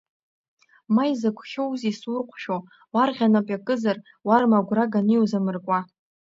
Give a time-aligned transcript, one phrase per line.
[0.93, 2.57] Ма изакә хьоузеи исурҟәшәо,
[2.93, 5.79] уарӷьа нап иакызар, уарма агәра ганы иузамыркуа!